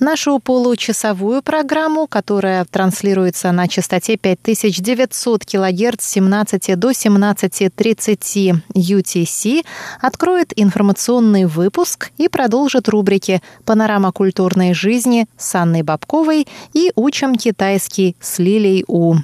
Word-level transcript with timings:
Нашу 0.00 0.38
получасовую 0.38 1.42
программу, 1.42 2.06
которая 2.06 2.64
транслируется 2.64 3.52
на 3.52 3.68
частоте 3.68 4.16
5900 4.16 5.44
кГц 5.44 6.02
с 6.02 6.10
17 6.10 6.78
до 6.78 6.90
17.30 6.90 8.62
UTC, 8.74 9.64
откроет 10.00 10.52
информационный 10.56 11.46
выпуск 11.46 12.10
и 12.18 12.28
продолжит 12.28 12.88
рубрики 12.88 13.42
«Панорама 13.64 14.12
культурной 14.12 14.74
жизни» 14.74 15.26
с 15.38 15.54
Анной 15.54 15.82
Бабковой 15.82 16.46
и 16.72 16.92
«Учим 16.94 17.36
китайский» 17.36 18.16
с 18.20 18.38
Лилей 18.38 18.84
У. 18.86 19.16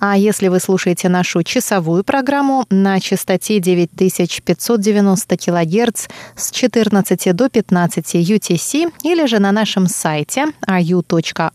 А 0.00 0.16
если 0.16 0.48
вы 0.48 0.60
слушаете 0.60 1.08
нашу 1.08 1.42
часовую 1.42 2.04
программу 2.04 2.66
на 2.70 3.00
частоте 3.00 3.58
9590 3.60 5.36
кГц 5.36 6.06
с 6.36 6.50
14 6.50 7.34
до 7.34 7.48
15 7.48 8.14
UTC 8.14 8.92
или 9.02 9.26
же 9.26 9.38
на 9.38 9.52
нашем 9.52 9.86
сайте 9.86 10.46
ru.rti.org.tw, 10.66 11.46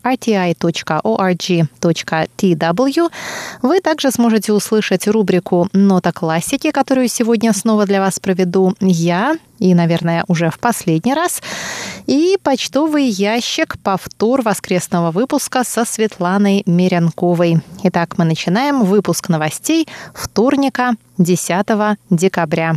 вы 3.62 3.80
также 3.80 4.10
сможете 4.10 4.52
услышать 4.52 5.08
рубрику 5.08 5.68
«Нота 5.72 6.12
классики», 6.12 6.70
которую 6.70 7.08
сегодня 7.08 7.52
снова 7.52 7.86
для 7.86 8.00
вас 8.00 8.20
проведу. 8.20 8.74
Я, 8.80 9.36
и, 9.62 9.74
наверное, 9.74 10.24
уже 10.26 10.50
в 10.50 10.58
последний 10.58 11.14
раз. 11.14 11.40
И 12.06 12.36
почтовый 12.42 13.04
ящик 13.06 13.76
«Повтор 13.82 14.42
воскресного 14.42 15.12
выпуска» 15.12 15.62
со 15.62 15.84
Светланой 15.84 16.64
Меренковой. 16.66 17.60
Итак, 17.84 18.18
мы 18.18 18.24
начинаем 18.24 18.84
выпуск 18.84 19.28
новостей 19.28 19.86
вторника, 20.14 20.94
10 21.18 21.66
декабря. 22.10 22.74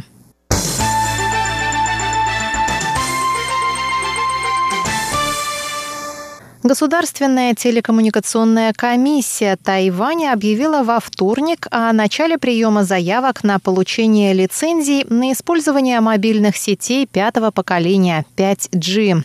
Государственная 6.66 7.54
телекоммуникационная 7.54 8.74
комиссия 8.74 9.56
Тайваня 9.56 10.34
объявила 10.34 10.82
во 10.82 11.00
вторник 11.00 11.68
о 11.70 11.94
начале 11.94 12.40
приема 12.40 12.84
заявок 12.84 13.44
на 13.44 13.60
получение 13.60 14.34
лицензий 14.34 15.06
на 15.08 15.32
использование 15.32 16.02
мобильных 16.02 16.58
сетей 16.58 17.06
пятого 17.06 17.52
поколения 17.52 18.26
5G. 18.36 19.22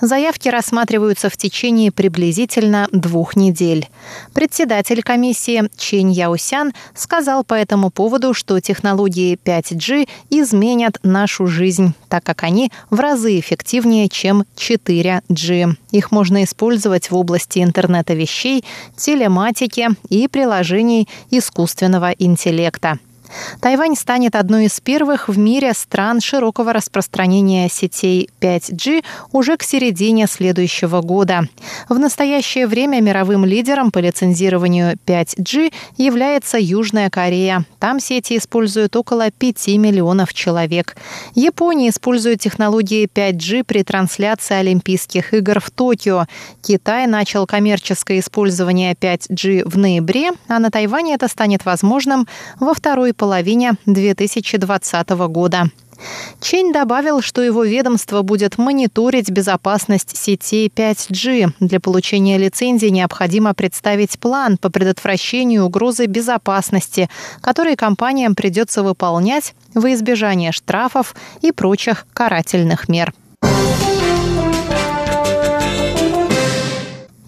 Заявки 0.00 0.48
рассматриваются 0.48 1.30
в 1.30 1.36
течение 1.36 1.92
приблизительно 1.92 2.88
двух 2.90 3.36
недель. 3.36 3.88
Председатель 4.34 5.04
комиссии 5.04 5.70
Чен 5.76 6.08
Яусян 6.08 6.72
сказал 6.96 7.44
по 7.44 7.54
этому 7.54 7.90
поводу, 7.90 8.34
что 8.34 8.58
технологии 8.58 9.38
5G 9.44 10.08
изменят 10.30 10.98
нашу 11.04 11.46
жизнь, 11.46 11.94
так 12.08 12.24
как 12.24 12.42
они 12.42 12.72
в 12.90 12.98
разы 12.98 13.38
эффективнее, 13.38 14.08
чем 14.08 14.44
4G. 14.56 15.76
Их 15.92 16.10
можно 16.10 16.42
использовать 16.42 16.79
использовать 16.80 17.10
в 17.10 17.16
области 17.16 17.62
интернета 17.62 18.14
вещей, 18.14 18.64
телематики 18.96 19.88
и 20.08 20.28
приложений 20.28 21.08
искусственного 21.30 22.12
интеллекта. 22.12 22.98
Тайвань 23.60 23.96
станет 23.96 24.34
одной 24.34 24.66
из 24.66 24.80
первых 24.80 25.28
в 25.28 25.38
мире 25.38 25.72
стран 25.74 26.20
широкого 26.20 26.72
распространения 26.72 27.68
сетей 27.68 28.28
5G 28.40 29.04
уже 29.32 29.56
к 29.56 29.62
середине 29.62 30.26
следующего 30.26 31.00
года. 31.00 31.42
В 31.88 31.98
настоящее 31.98 32.66
время 32.66 33.00
мировым 33.00 33.44
лидером 33.44 33.90
по 33.90 33.98
лицензированию 33.98 34.96
5G 35.06 35.72
является 35.96 36.58
Южная 36.58 37.10
Корея. 37.10 37.64
Там 37.78 38.00
сети 38.00 38.36
используют 38.36 38.96
около 38.96 39.30
5 39.30 39.68
миллионов 39.68 40.34
человек. 40.34 40.96
Япония 41.34 41.90
использует 41.90 42.40
технологии 42.40 43.08
5G 43.12 43.64
при 43.64 43.82
трансляции 43.82 44.54
Олимпийских 44.54 45.34
игр 45.34 45.60
в 45.60 45.70
Токио. 45.70 46.26
Китай 46.62 47.06
начал 47.06 47.46
коммерческое 47.46 48.20
использование 48.20 48.94
5G 48.94 49.68
в 49.68 49.76
ноябре, 49.78 50.30
а 50.48 50.58
на 50.58 50.70
Тайване 50.70 51.14
это 51.14 51.28
станет 51.28 51.64
возможным 51.64 52.26
во 52.58 52.74
второй 52.74 53.12
половине 53.20 53.74
2020 53.84 55.10
года. 55.28 55.68
Чень 56.40 56.72
добавил, 56.72 57.20
что 57.20 57.42
его 57.42 57.64
ведомство 57.64 58.22
будет 58.22 58.56
мониторить 58.56 59.30
безопасность 59.30 60.16
сетей 60.16 60.72
5G. 60.74 61.52
Для 61.60 61.80
получения 61.80 62.38
лицензии 62.38 62.86
необходимо 62.86 63.52
представить 63.52 64.18
план 64.18 64.56
по 64.56 64.70
предотвращению 64.70 65.64
угрозы 65.64 66.06
безопасности, 66.06 67.10
который 67.42 67.76
компаниям 67.76 68.34
придется 68.34 68.82
выполнять 68.82 69.52
во 69.74 69.92
избежание 69.92 70.50
штрафов 70.50 71.14
и 71.42 71.52
прочих 71.52 72.06
карательных 72.14 72.88
мер. 72.88 73.12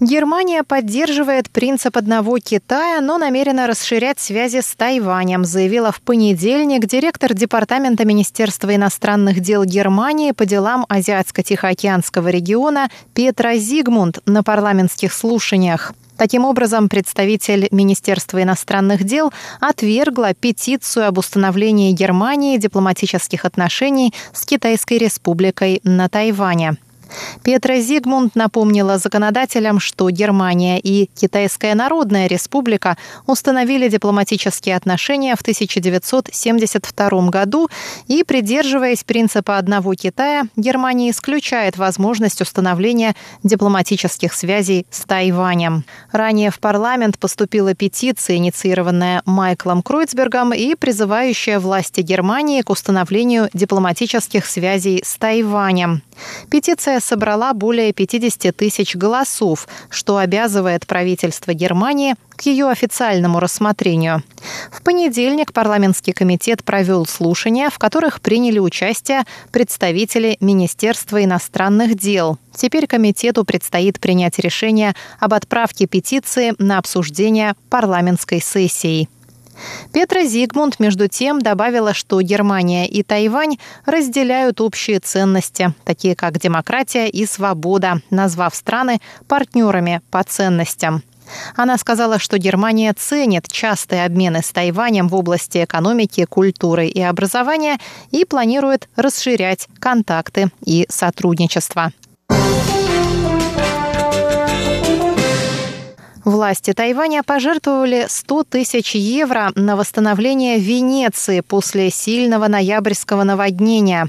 Германия 0.02 0.64
поддерживает 0.64 1.48
принцип 1.48 1.96
одного 1.96 2.38
Китая, 2.38 3.00
но 3.00 3.18
намерена 3.18 3.68
расширять 3.68 4.18
связи 4.18 4.60
с 4.60 4.74
Тайванем, 4.74 5.44
заявила 5.44 5.92
в 5.92 6.00
понедельник 6.00 6.86
директор 6.86 7.32
Департамента 7.34 8.04
Министерства 8.04 8.74
иностранных 8.74 9.38
дел 9.38 9.64
Германии 9.64 10.32
по 10.32 10.44
делам 10.44 10.86
Азиатско-Тихоокеанского 10.88 12.30
региона 12.30 12.88
Петра 13.14 13.54
Зигмунд 13.54 14.18
на 14.26 14.42
парламентских 14.42 15.12
слушаниях. 15.12 15.92
Таким 16.16 16.46
образом, 16.46 16.88
представитель 16.88 17.68
Министерства 17.70 18.42
иностранных 18.42 19.04
дел 19.04 19.32
отвергла 19.60 20.34
петицию 20.34 21.06
об 21.06 21.18
установлении 21.18 21.92
Германии 21.92 22.58
дипломатических 22.58 23.44
отношений 23.44 24.12
с 24.32 24.44
Китайской 24.46 24.98
республикой 24.98 25.80
на 25.84 26.08
Тайване. 26.08 26.76
Петра 27.42 27.80
Зигмунд 27.80 28.34
напомнила 28.36 28.98
законодателям, 28.98 29.80
что 29.80 30.10
Германия 30.10 30.78
и 30.78 31.10
Китайская 31.14 31.74
Народная 31.74 32.26
Республика 32.26 32.96
установили 33.26 33.88
дипломатические 33.88 34.76
отношения 34.76 35.36
в 35.36 35.40
1972 35.40 37.28
году 37.28 37.68
и, 38.06 38.22
придерживаясь 38.24 39.04
принципа 39.04 39.58
одного 39.58 39.94
Китая, 39.94 40.44
Германия 40.56 41.10
исключает 41.10 41.76
возможность 41.76 42.40
установления 42.40 43.14
дипломатических 43.42 44.32
связей 44.32 44.86
с 44.90 45.00
Тайванем. 45.00 45.84
Ранее 46.10 46.50
в 46.50 46.58
парламент 46.60 47.18
поступила 47.18 47.74
петиция, 47.74 48.36
инициированная 48.36 49.22
Майклом 49.26 49.82
Кройцбергом 49.82 50.52
и 50.54 50.74
призывающая 50.74 51.58
власти 51.58 52.00
Германии 52.00 52.62
к 52.62 52.70
установлению 52.70 53.48
дипломатических 53.52 54.46
связей 54.46 55.02
с 55.04 55.16
Тайванем. 55.16 56.02
Петиция 56.50 57.00
собрала 57.02 57.52
более 57.52 57.92
50 57.92 58.56
тысяч 58.56 58.96
голосов, 58.96 59.68
что 59.90 60.16
обязывает 60.16 60.86
правительство 60.86 61.52
Германии 61.52 62.14
к 62.30 62.42
ее 62.42 62.68
официальному 62.68 63.40
рассмотрению. 63.40 64.22
В 64.70 64.82
понедельник 64.82 65.52
парламентский 65.52 66.12
комитет 66.12 66.64
провел 66.64 67.06
слушания, 67.06 67.70
в 67.70 67.78
которых 67.78 68.20
приняли 68.20 68.58
участие 68.58 69.24
представители 69.50 70.36
Министерства 70.40 71.22
иностранных 71.22 71.96
дел. 71.96 72.38
Теперь 72.54 72.86
комитету 72.86 73.44
предстоит 73.44 74.00
принять 74.00 74.38
решение 74.38 74.94
об 75.20 75.34
отправке 75.34 75.86
петиции 75.86 76.54
на 76.58 76.78
обсуждение 76.78 77.54
парламентской 77.70 78.40
сессии. 78.40 79.08
Петра 79.92 80.24
Зигмунд, 80.24 80.80
между 80.80 81.08
тем, 81.08 81.40
добавила, 81.40 81.94
что 81.94 82.20
Германия 82.22 82.88
и 82.88 83.02
Тайвань 83.02 83.58
разделяют 83.84 84.60
общие 84.60 85.00
ценности, 85.00 85.74
такие 85.84 86.14
как 86.14 86.38
демократия 86.38 87.08
и 87.08 87.26
свобода, 87.26 88.00
назвав 88.10 88.54
страны 88.54 89.00
партнерами 89.28 90.00
по 90.10 90.22
ценностям. 90.22 91.02
Она 91.56 91.78
сказала, 91.78 92.18
что 92.18 92.38
Германия 92.38 92.92
ценит 92.92 93.48
частые 93.50 94.04
обмены 94.04 94.42
с 94.42 94.50
Тайванем 94.50 95.08
в 95.08 95.14
области 95.14 95.64
экономики, 95.64 96.24
культуры 96.24 96.88
и 96.88 97.00
образования 97.00 97.78
и 98.10 98.24
планирует 98.24 98.88
расширять 98.96 99.68
контакты 99.78 100.50
и 100.64 100.86
сотрудничество. 100.88 101.92
Власти 106.24 106.72
Тайваня 106.72 107.24
пожертвовали 107.24 108.06
100 108.08 108.44
тысяч 108.44 108.94
евро 108.94 109.50
на 109.56 109.74
восстановление 109.74 110.58
Венеции 110.58 111.40
после 111.40 111.90
сильного 111.90 112.46
ноябрьского 112.46 113.24
наводнения. 113.24 114.08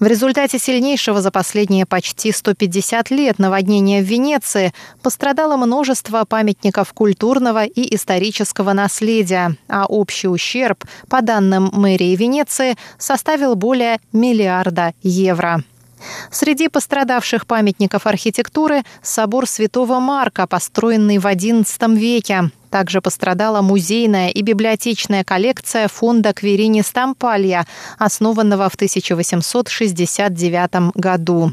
В 0.00 0.06
результате 0.06 0.58
сильнейшего 0.58 1.20
за 1.20 1.30
последние 1.30 1.84
почти 1.84 2.32
150 2.32 3.10
лет 3.10 3.38
наводнения 3.38 4.00
в 4.00 4.06
Венеции 4.06 4.72
пострадало 5.02 5.56
множество 5.56 6.24
памятников 6.24 6.92
культурного 6.94 7.64
и 7.64 7.94
исторического 7.94 8.72
наследия, 8.72 9.56
а 9.68 9.84
общий 9.84 10.28
ущерб, 10.28 10.84
по 11.10 11.20
данным 11.20 11.68
мэрии 11.72 12.16
Венеции, 12.16 12.76
составил 12.98 13.54
более 13.54 14.00
миллиарда 14.12 14.94
евро. 15.02 15.62
Среди 16.30 16.68
пострадавших 16.68 17.46
памятников 17.46 18.06
архитектуры– 18.06 18.82
собор 19.02 19.46
Святого 19.46 20.00
Марка, 20.00 20.46
построенный 20.46 21.18
в 21.18 21.26
XI 21.26 21.96
веке. 21.96 22.50
Также 22.70 23.00
пострадала 23.00 23.62
музейная 23.62 24.28
и 24.30 24.42
библиотечная 24.42 25.24
коллекция 25.24 25.88
фонда 25.88 26.32
Кверини 26.32 26.82
Стампалья, 26.82 27.66
основанного 27.98 28.68
в 28.68 28.74
1869 28.74 30.92
году. 30.94 31.52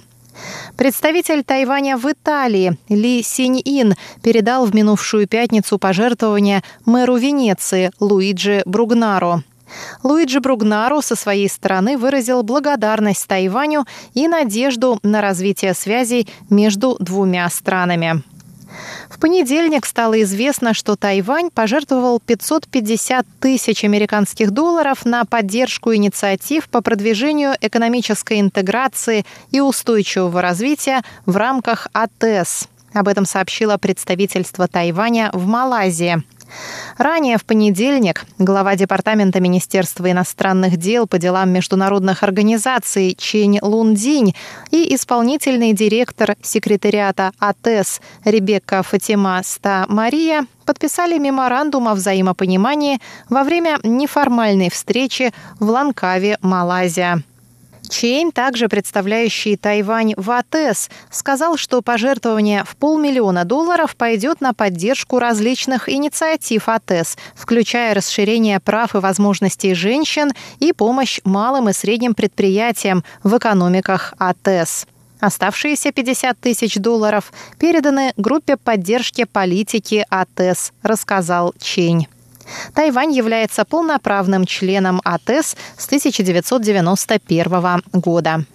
Представитель 0.76 1.44
Тайваня 1.44 1.98
в 1.98 2.12
Италии 2.12 2.78
Ли 2.90 3.22
Синь-Ин 3.22 3.94
передал 4.24 4.66
в 4.66 4.74
минувшую 4.74 5.28
пятницу 5.28 5.78
пожертвования 5.78 6.64
мэру 6.86 7.18
Венеции 7.18 7.92
Луиджи 8.00 8.64
Бругнаро. 8.66 9.44
Луиджи 10.04 10.40
Бругнару 10.40 11.02
со 11.02 11.16
своей 11.16 11.50
стороны 11.50 11.98
выразил 11.98 12.44
благодарность 12.44 13.28
Тайваню 13.28 13.86
и 14.14 14.28
надежду 14.28 15.00
на 15.04 15.22
развитие 15.22 15.74
связей 15.74 16.28
между 16.50 16.98
двумя 17.00 17.50
странами. 17.50 18.24
В 19.10 19.20
понедельник 19.20 19.86
стало 19.86 20.22
известно, 20.24 20.74
что 20.74 20.96
Тайвань 20.96 21.50
пожертвовал 21.52 22.20
550 22.20 23.26
тысяч 23.40 23.84
американских 23.84 24.52
долларов 24.52 25.06
на 25.06 25.26
поддержку 25.26 25.94
инициатив 25.94 26.70
по 26.70 26.82
продвижению 26.82 27.54
экономической 27.60 28.40
интеграции 28.40 29.26
и 29.52 29.60
устойчивого 29.60 30.42
развития 30.42 31.02
в 31.26 31.36
рамках 31.36 31.88
АТЭС. 31.94 32.68
Об 32.94 33.08
этом 33.08 33.26
сообщило 33.26 33.78
представительство 33.78 34.68
Тайваня 34.68 35.30
в 35.34 35.46
Малайзии. 35.46 36.24
Ранее 36.98 37.38
в 37.38 37.46
понедельник 37.46 38.26
глава 38.38 38.76
Департамента 38.76 39.40
Министерства 39.40 40.10
иностранных 40.12 40.78
дел 40.78 41.08
по 41.08 41.18
делам 41.18 41.50
международных 41.50 42.24
организаций 42.24 43.16
Чень 43.18 43.60
Лундинь 43.62 44.36
и 44.72 44.94
исполнительный 44.96 45.74
директор 45.74 46.36
секретариата 46.42 47.32
АТЭС 47.40 48.02
Ребекка 48.26 48.84
Фатима 48.84 49.42
Ста 49.44 49.86
Мария 49.88 50.46
подписали 50.66 51.18
меморандум 51.18 51.88
о 51.88 51.96
взаимопонимании 51.96 53.00
во 53.30 53.44
время 53.44 53.80
неформальной 53.84 54.70
встречи 54.70 55.34
в 55.60 55.70
Ланкаве, 55.70 56.38
Малайзия. 56.42 57.24
Чень, 57.92 58.32
также 58.32 58.70
представляющий 58.70 59.58
Тайвань 59.58 60.14
в 60.16 60.32
АТЭС, 60.32 60.90
сказал, 61.10 61.58
что 61.58 61.82
пожертвование 61.82 62.64
в 62.64 62.78
полмиллиона 62.78 63.44
долларов 63.44 63.98
пойдет 63.98 64.40
на 64.40 64.54
поддержку 64.54 65.20
различных 65.20 65.90
инициатив 65.90 66.70
АТЭС, 66.70 67.18
включая 67.36 67.94
расширение 67.94 68.62
прав 68.62 68.96
и 68.96 69.00
возможностей 69.00 69.74
женщин 69.74 70.32
и 70.60 70.72
помощь 70.72 71.20
малым 71.26 71.68
и 71.68 71.74
средним 71.74 72.16
предприятиям 72.16 73.04
в 73.24 73.38
экономиках 73.38 74.14
АТЭС. 74.18 74.88
Оставшиеся 75.20 75.92
50 75.92 76.40
тысяч 76.40 76.76
долларов 76.76 77.34
переданы 77.60 78.14
группе 78.16 78.56
поддержки 78.56 79.26
политики 79.26 80.06
АТЭС, 80.10 80.72
рассказал 80.82 81.54
Чень. 81.60 82.08
Тайвань 82.74 83.12
является 83.12 83.66
полноправным 83.66 84.46
членом 84.46 85.02
АТЭС 85.04 85.56
с 85.78 85.86
1991 85.88 87.84
года. 87.94 88.46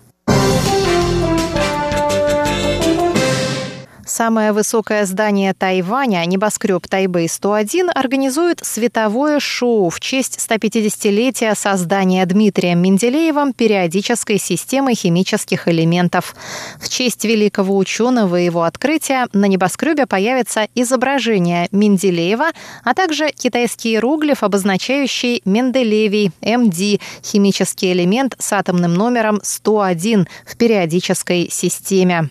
Самое 4.17 4.53
высокое 4.53 5.05
здание 5.05 5.53
Тайваня, 5.53 6.25
небоскреб 6.25 6.87
Тайбэй-101, 6.87 7.91
организует 7.91 8.61
световое 8.65 9.41
шоу 9.41 9.91
в 9.91 10.01
честь 10.01 10.39
150-летия 10.39 11.55
создания 11.55 12.25
Дмитрием 12.25 12.79
Менделеевым 12.79 13.53
периодической 13.53 14.39
системы 14.39 14.95
химических 14.95 15.69
элементов. 15.69 16.35
В 16.81 16.89
честь 16.89 17.27
великого 17.27 17.77
ученого 17.77 18.41
и 18.41 18.47
его 18.47 18.63
открытия 18.63 19.29
на 19.35 19.45
небоскребе 19.45 20.07
появится 20.07 20.67
изображение 20.75 21.69
Менделеева, 21.71 22.53
а 22.85 22.95
также 22.95 23.29
китайский 23.33 23.91
иероглиф, 23.91 24.43
обозначающий 24.43 25.43
Менделевий, 25.45 26.33
МД, 26.41 27.03
химический 27.23 27.93
элемент 27.93 28.35
с 28.39 28.51
атомным 28.55 28.95
номером 28.95 29.41
101 29.43 30.27
в 30.47 30.57
периодической 30.57 31.51
системе. 31.51 32.31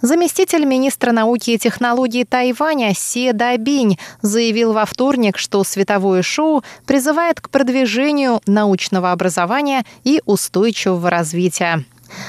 Заместитель 0.00 0.64
министра 0.64 1.12
науки 1.12 1.50
и 1.50 1.58
технологий 1.58 2.24
Тайваня 2.24 2.94
Се 2.94 3.32
Дабинь 3.32 3.98
заявил 4.22 4.72
во 4.72 4.84
вторник, 4.84 5.38
что 5.38 5.64
световое 5.64 6.22
шоу 6.22 6.62
призывает 6.86 7.40
к 7.40 7.48
продвижению 7.48 8.40
научного 8.46 9.12
образования 9.12 9.84
и 10.04 10.20
устойчивого 10.24 11.10
развития. 11.10 11.84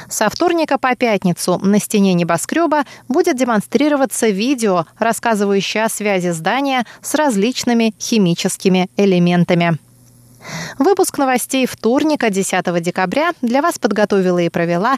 Со 0.09 0.29
вторника 0.29 0.77
по 0.77 0.95
пятницу 0.95 1.59
на 1.61 1.79
стене 1.79 2.13
небоскреба 2.13 2.85
будет 3.07 3.37
демонстрироваться 3.37 4.27
видео, 4.29 4.85
рассказывающее 4.97 5.83
о 5.83 5.89
связи 5.89 6.29
здания 6.29 6.85
с 7.01 7.13
различными 7.15 7.93
химическими 7.99 8.89
элементами. 8.97 9.77
Выпуск 10.77 11.17
новостей 11.17 11.65
вторника, 11.65 12.29
10 12.29 12.81
декабря, 12.81 13.31
для 13.41 13.61
вас 13.61 13.79
подготовила 13.79 14.39
и 14.39 14.49
провела 14.49 14.97